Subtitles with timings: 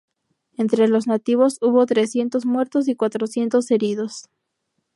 [0.57, 4.23] Entre los nativos hubo trescientos muertos y cuatrocientos heridos.